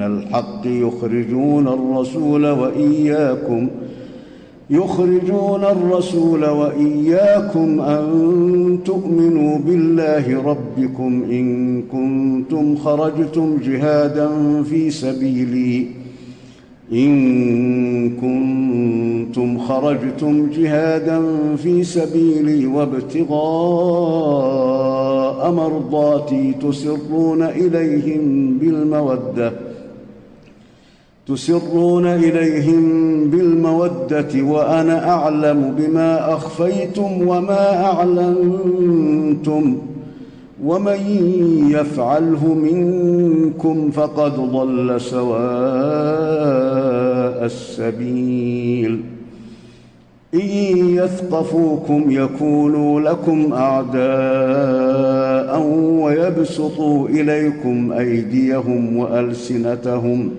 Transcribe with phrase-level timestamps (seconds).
[0.00, 3.68] من الحق يخرجون الرسول وإياكم
[4.70, 14.28] يخرجون الرسول وإياكم أن تؤمنوا بالله ربكم إن كنتم خرجتم جهادا
[14.62, 15.86] في سبيلي
[16.92, 21.22] إن كنتم خرجتم جهادا
[21.56, 23.30] في سبيلي وابتغاء
[25.52, 29.69] مرضاتي تسرون إليهم بالمودة.
[31.30, 32.84] تسرون إليهم
[33.30, 39.78] بالمودة وأنا أعلم بما أخفيتم وما أعلنتم
[40.64, 41.00] ومن
[41.70, 45.30] يفعله منكم فقد ضل سواء
[47.44, 49.00] السبيل.
[50.34, 50.48] إن
[50.96, 54.00] يثقفوكم يكونوا لكم أعداء
[56.02, 60.30] ويبسطوا إليكم أيديهم وألسنتهم.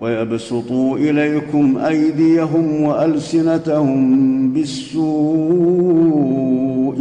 [0.00, 5.08] ويبسطوا إليكم أيديهم وألسنتهم بالسوء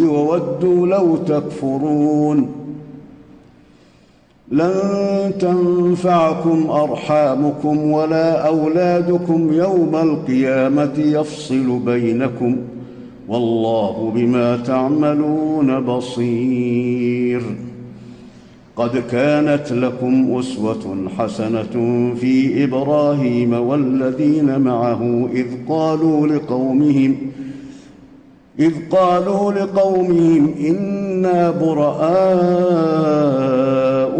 [0.01, 2.49] وودوا لو تكفرون
[4.51, 12.57] لن تنفعكم أرحامكم ولا أولادكم يوم القيامة يفصل بينكم
[13.27, 17.41] والله بما تعملون بصير
[18.77, 27.15] قد كانت لكم أسوة حسنة في إبراهيم والذين معه إذ قالوا لقومهم
[28.59, 32.57] إذ قالوا لقومهم إنا براء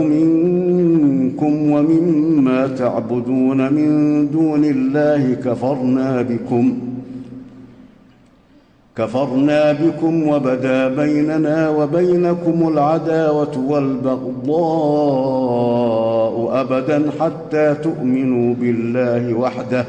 [0.01, 6.73] منكم ومما تعبدون من دون الله كفرنا بكم
[8.97, 14.87] كفرنا بكم وبدا بيننا وبينكم العداوة والبغضاء
[16.61, 19.85] أبدا حتى تؤمنوا بالله وحده.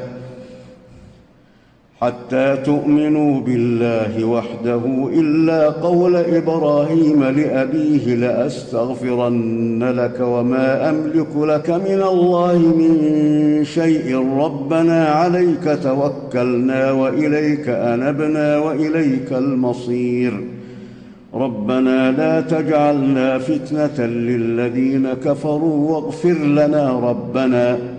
[2.01, 4.81] حتى تؤمنوا بالله وحده
[5.13, 14.17] إلا قول إبراهيم لأبيه لأستغفرن لك وما أملك لك من الله من شيء.
[14.39, 20.33] ربنا عليك توكلنا وإليك أنبنا وإليك المصير.
[21.33, 27.98] ربنا لا تجعلنا فتنة للذين كفروا واغفر لنا ربنا.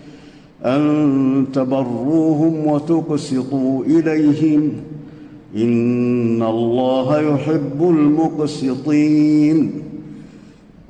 [0.65, 4.71] أن تبروهم وتقسطوا إليهم
[5.55, 9.71] إن الله يحب المقسطين.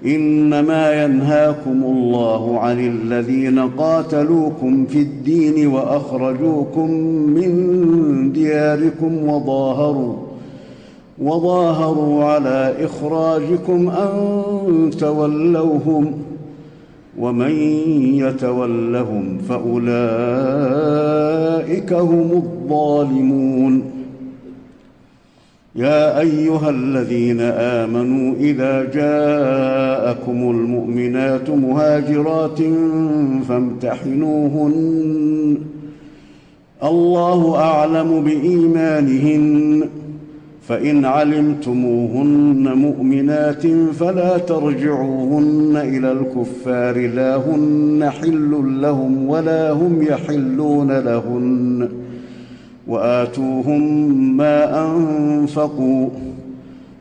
[0.06, 10.14] إنما ينهاكم الله عن الذين قاتلوكم في الدين وأخرجوكم من دياركم وظاهروا
[11.22, 14.10] وظاهروا على إخراجكم أن
[15.00, 16.14] تولوهم
[17.20, 17.52] ومن
[18.14, 19.92] يتولهم فأولئك
[21.94, 23.84] هم الظالمون.
[25.76, 32.60] يا أيها الذين آمنوا إذا جاءكم المؤمنات مهاجرات
[33.50, 35.58] فامتحنوهن.
[36.84, 39.90] الله أعلم بإيمانهن.
[40.72, 51.90] فإن علمتموهن مؤمنات فلا ترجعوهن إلى الكفار لا هن حل لهم ولا هم يحلون لهن.
[52.88, 56.10] وآتوهم ما أنفقوا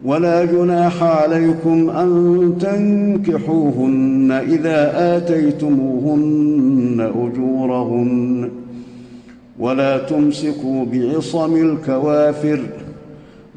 [0.05, 8.49] ولا جناح عليكم أن تنكحوهن إذا آتيتموهن أجورهن.
[9.59, 12.61] ولا تمسكوا بعصم الكوافر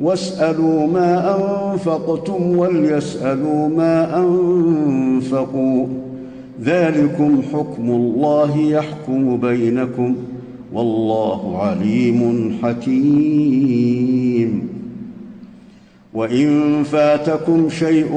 [0.01, 5.87] واسألوا ما أنفقتم وليسألوا ما أنفقوا.
[6.63, 10.15] ذلكم حكم الله يحكم بينكم.
[10.73, 14.67] والله عليم حكيم.
[16.13, 18.15] وإن فاتكم شيء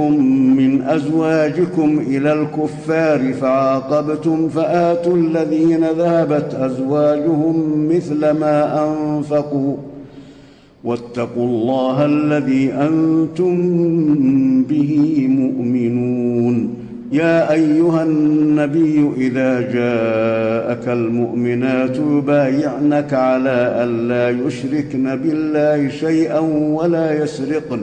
[0.56, 9.76] من أزواجكم إلى الكفار فعاقبتم فآتوا الذين ذهبت أزواجهم مثل ما أنفقوا.
[10.86, 13.56] واتقوا الله الذي أنتم
[14.70, 14.92] به
[15.28, 16.56] مؤمنون.
[17.12, 26.38] يا أيها النبي إذا جاءك المؤمنات يبايعنك على الا يشركن بالله شيئا
[26.78, 27.82] ولا يسرقن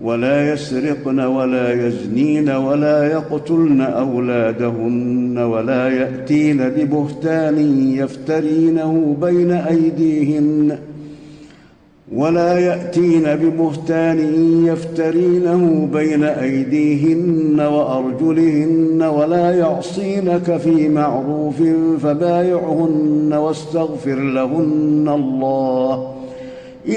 [0.00, 7.58] ولا يسرقن ولا يزنين ولا يقتلن أولادهن ولا يأتين ببهتان
[8.00, 10.78] يفترينه بين أيديهن.
[12.14, 14.18] ولا يأتين ببهتان
[14.66, 21.62] يفترينه بين أيديهن وأرجلهن ولا يعصينك في معروف
[22.02, 26.12] فبايعهن واستغفر لهن الله.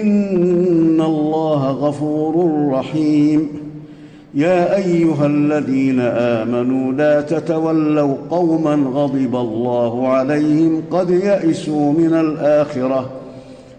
[0.02, 3.48] إن الله غفور رحيم.
[4.36, 13.19] يا أيها الذين آمنوا لا تتولوا قوما غضب الله عليهم قد يئسوا من الآخرة.